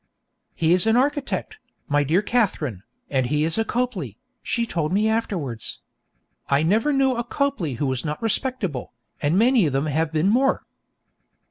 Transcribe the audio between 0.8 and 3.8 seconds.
an architect, my dear Katharine, and he is a